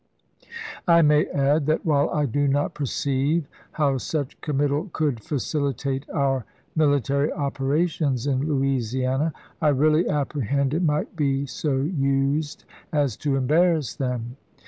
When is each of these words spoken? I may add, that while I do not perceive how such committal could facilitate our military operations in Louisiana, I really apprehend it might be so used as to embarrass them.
I 0.87 1.03
may 1.03 1.27
add, 1.27 1.67
that 1.67 1.85
while 1.85 2.09
I 2.09 2.25
do 2.25 2.47
not 2.47 2.73
perceive 2.73 3.47
how 3.73 3.99
such 3.99 4.41
committal 4.41 4.89
could 4.93 5.21
facilitate 5.23 6.09
our 6.09 6.43
military 6.75 7.31
operations 7.31 8.25
in 8.25 8.39
Louisiana, 8.47 9.31
I 9.61 9.67
really 9.67 10.09
apprehend 10.09 10.73
it 10.73 10.81
might 10.81 11.15
be 11.15 11.45
so 11.45 11.77
used 11.81 12.63
as 12.91 13.15
to 13.17 13.35
embarrass 13.35 13.93
them. 13.93 14.37